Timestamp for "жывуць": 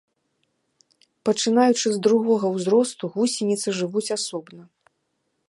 3.83-4.07